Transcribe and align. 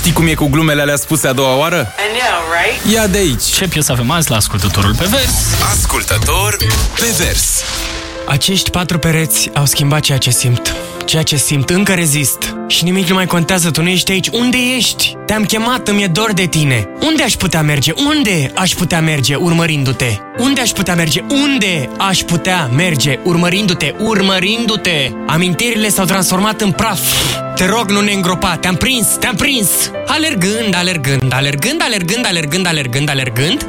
Știi 0.00 0.12
cum 0.12 0.26
e 0.26 0.34
cu 0.34 0.46
glumele 0.46 0.80
alea 0.80 0.96
spuse 0.96 1.26
a 1.28 1.32
doua 1.32 1.56
oară? 1.56 1.76
I 1.78 2.18
know, 2.18 2.40
right? 2.62 2.92
Ia 2.94 3.06
de 3.06 3.18
aici! 3.18 3.42
Ce 3.42 3.68
piesă 3.68 3.92
avem 3.92 4.10
azi 4.10 4.30
la 4.30 4.36
ascultătorul 4.36 4.94
pe 4.94 5.06
vers? 5.10 5.32
Ascultător 5.72 6.56
pe 6.94 7.14
vers. 7.18 7.62
Acești 8.26 8.70
patru 8.70 8.98
pereți 8.98 9.50
au 9.54 9.64
schimbat 9.66 10.00
ceea 10.00 10.18
ce 10.18 10.30
simt. 10.30 10.74
Ceea 11.04 11.22
ce 11.22 11.36
simt, 11.36 11.70
încă 11.70 11.92
rezist. 11.94 12.54
Și 12.70 12.84
nimic 12.84 13.08
nu 13.08 13.14
mai 13.14 13.26
contează, 13.26 13.70
tu 13.70 13.82
nu 13.82 13.88
ești 13.88 14.12
aici. 14.12 14.28
Unde 14.28 14.56
ești? 14.76 15.16
Te-am 15.26 15.44
chemat, 15.44 15.88
îmi 15.88 16.02
e 16.02 16.06
dor 16.06 16.32
de 16.32 16.46
tine. 16.46 16.88
Unde 17.06 17.22
aș 17.22 17.34
putea 17.34 17.62
merge? 17.62 17.92
Unde 18.06 18.52
aș 18.56 18.72
putea 18.72 19.00
merge 19.00 19.34
urmărindu-te? 19.34 20.16
Unde 20.38 20.60
aș 20.60 20.70
putea 20.70 20.94
merge? 20.94 21.24
Unde 21.30 21.88
aș 21.98 22.20
putea 22.20 22.66
merge 22.76 23.18
urmărindu-te? 23.24 23.94
Urmărindu-te! 23.98 25.10
Amintirile 25.26 25.88
s-au 25.88 26.04
transformat 26.04 26.60
în 26.60 26.70
praf. 26.70 27.00
Te 27.54 27.66
rog, 27.66 27.90
nu 27.90 28.00
ne 28.00 28.12
îngropa, 28.12 28.56
te-am 28.56 28.74
prins, 28.74 29.06
te-am 29.06 29.34
prins! 29.34 29.90
Alergând, 30.06 30.74
alergând, 30.74 31.32
alergând, 31.32 31.82
alergând, 31.82 32.26
alergând, 32.26 32.66
alergând, 32.66 33.08
alergând, 33.08 33.66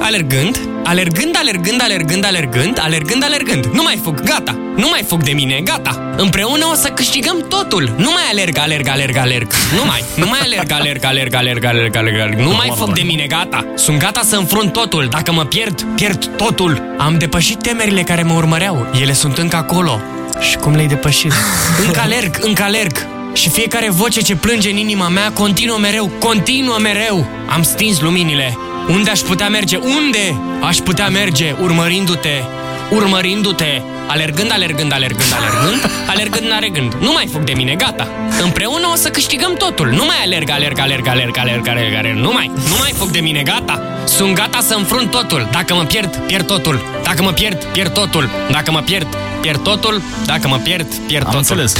Alergând, 0.00 0.58
alergând, 0.84 1.36
alergând, 1.38 1.80
alergând, 1.82 2.24
alergând, 2.24 2.78
alergând, 2.80 3.24
alergând. 3.24 3.66
Nu 3.66 3.82
mai 3.82 4.00
fug, 4.02 4.20
gata. 4.20 4.56
Nu 4.76 4.88
mai 4.88 5.04
fug 5.06 5.22
de 5.22 5.32
mine, 5.32 5.60
gata. 5.64 6.14
Împreună 6.16 6.66
o 6.72 6.74
să 6.74 6.88
câștigăm 6.88 7.44
totul. 7.48 7.94
Nu 7.96 8.10
mai 8.10 8.22
alerg, 8.30 8.58
alerg, 8.58 8.88
alerg, 8.88 9.16
alerg. 9.16 9.52
Nu 9.76 9.84
mai. 9.84 10.04
Nu 10.16 10.26
mai 10.26 10.38
alerg, 10.42 10.72
alerg, 10.72 11.04
alerg, 11.04 11.34
alerg, 11.34 11.64
alerg, 11.64 11.96
alerg, 11.96 12.20
alerg. 12.20 12.38
Nu 12.38 12.54
mai 12.54 12.72
fug 12.76 12.92
de 12.92 13.02
mine, 13.02 13.26
gata. 13.26 13.64
Sunt 13.74 13.98
gata 13.98 14.20
să 14.24 14.36
înfrunt 14.36 14.72
totul. 14.72 15.06
Dacă 15.10 15.32
mă 15.32 15.44
pierd, 15.44 15.82
pierd 15.94 16.26
totul. 16.36 16.94
Am 16.98 17.18
depășit 17.18 17.62
temerile 17.62 18.02
care 18.02 18.22
mă 18.22 18.32
urmăreau. 18.32 18.86
Ele 19.00 19.12
sunt 19.12 19.38
încă 19.38 19.56
acolo. 19.56 20.00
Și 20.40 20.56
cum 20.56 20.74
le-ai 20.74 20.86
depășit? 20.86 21.32
Încă 21.86 22.00
alerg, 22.00 22.38
încă 22.40 22.62
alerg. 22.62 23.06
Și 23.32 23.48
fiecare 23.48 23.90
voce 23.90 24.20
ce 24.20 24.36
plânge 24.36 24.70
în 24.70 24.76
inima 24.76 25.08
mea 25.08 25.30
continuă 25.32 25.78
mereu, 25.78 26.10
continuă 26.18 26.78
mereu. 26.78 27.26
Am 27.48 27.62
stins 27.62 28.00
luminile. 28.00 28.58
Unde 28.88 29.10
aș 29.10 29.20
putea 29.20 29.48
merge? 29.48 29.76
Unde 29.76 30.40
aș 30.62 30.76
putea 30.76 31.08
merge 31.08 31.54
urmărindu-te? 31.60 32.42
Urmărindu-te, 32.90 33.82
alergând, 34.06 34.52
alergând, 34.52 34.92
alergând, 34.92 35.32
alergând, 35.32 35.90
alergând, 36.08 36.52
alergând. 36.52 36.94
Nu 37.00 37.12
mai 37.12 37.28
fug 37.32 37.42
de 37.42 37.52
mine, 37.52 37.74
gata. 37.74 38.08
Împreună 38.42 38.88
o 38.92 38.96
să 38.96 39.08
câștigăm 39.08 39.54
totul. 39.54 39.88
Nu 39.88 40.04
mai 40.04 40.16
alerg, 40.24 40.50
alerg, 40.50 40.78
alerg, 40.78 41.06
alerg, 41.06 41.36
alerg, 41.36 41.68
alerg, 41.68 41.94
alerg. 41.94 42.16
Nu 42.16 42.32
mai, 42.32 42.50
nu 42.54 42.76
mai 42.78 42.92
fug 42.96 43.08
de 43.08 43.20
mine, 43.20 43.42
gata. 43.42 43.82
Sunt 44.04 44.34
gata 44.34 44.58
să 44.60 44.74
înfrunt 44.74 45.10
totul. 45.10 45.48
Dacă 45.50 45.74
mă 45.74 45.82
pierd, 45.84 46.16
pierd 46.16 46.46
totul. 46.46 46.80
Dacă 47.02 47.22
mă 47.22 47.30
pierd, 47.30 47.64
pierd 47.64 47.92
totul. 47.92 48.30
Dacă 48.50 48.70
mă 48.70 48.80
pierd, 48.80 49.06
pierd 49.40 49.60
totul. 49.62 50.02
Dacă 50.24 50.48
mă 50.48 50.56
pierd, 50.56 50.86
pierd 51.06 51.26
Am 51.26 51.32
totul. 51.32 51.38
înțeles. 51.58 51.72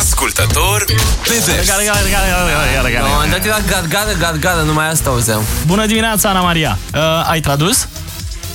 Ascultător 0.00 0.84
pe 1.22 1.42
vers. 1.46 1.66
Gata, 1.66 1.82
gata, 1.84 1.98
gata, 2.10 2.26
gata, 2.74 2.88
gata, 2.88 2.98
La 2.98 3.04
un 3.04 3.10
moment 3.12 3.30
gata. 3.30 3.36
dat 3.36 3.44
era 3.44 3.58
gata, 3.68 3.86
gata, 3.88 4.12
gata, 4.18 4.36
gata, 4.36 4.62
numai 4.62 4.88
asta 4.88 5.10
auzeam. 5.10 5.42
Bună 5.66 5.86
dimineața, 5.86 6.28
Ana 6.28 6.40
Maria. 6.40 6.78
Uh, 6.94 7.00
ai 7.30 7.40
tradus? 7.40 7.88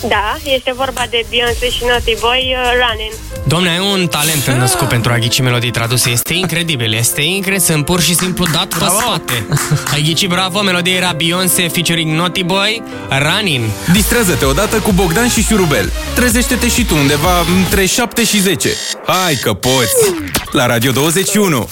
Da, 0.07 0.37
este 0.43 0.73
vorba 0.75 1.03
de 1.09 1.25
Beyoncé 1.29 1.69
și 1.69 1.83
Naughty 1.87 2.15
Boy 2.19 2.55
uh, 2.57 2.71
Running. 2.81 3.13
Domne, 3.47 3.69
ai 3.69 3.79
un 3.79 4.07
talent 4.07 4.45
născut 4.59 4.87
pentru 4.87 5.11
a 5.11 5.17
ghici 5.17 5.41
melodii 5.41 5.71
traduse. 5.71 6.09
Este 6.09 6.33
incredibil, 6.33 6.93
este 6.93 7.21
incredibil. 7.21 7.65
Sunt 7.65 7.85
pur 7.85 8.01
și 8.01 8.15
simplu 8.15 8.45
dat 8.51 8.67
pe 8.67 8.85
spate. 8.99 9.47
Ai 9.93 10.01
ghicit 10.01 10.29
bravo, 10.29 10.61
melodia 10.61 10.93
era 10.93 11.11
Beyoncé 11.11 11.67
featuring 11.67 12.15
Naughty 12.15 12.43
Boy, 12.43 12.83
Running. 13.09 13.63
Distrează-te 13.91 14.45
odată 14.45 14.79
cu 14.79 14.91
Bogdan 14.91 15.29
și 15.29 15.43
Șurubel. 15.43 15.91
Trezește-te 16.15 16.69
și 16.69 16.85
tu 16.85 16.95
undeva 16.95 17.39
între 17.57 17.85
7 17.85 18.23
și 18.23 18.39
10. 18.39 18.69
Hai 19.05 19.35
că 19.35 19.53
poți! 19.53 20.13
La 20.51 20.65
Radio 20.65 20.91
21. 20.91 21.69